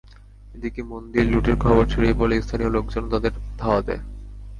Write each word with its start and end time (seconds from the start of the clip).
এদিকে 0.55 0.81
মন্দির 0.83 1.23
লুটের 1.25 1.57
খবর 1.57 1.83
ছড়িয়ে 1.85 2.17
পড়লে 2.19 2.35
স্থানীয় 2.41 2.69
লোকজনও 2.69 3.11
তাদের 3.13 3.31
ধাওয়া 3.57 3.81
দেয়। 3.81 4.01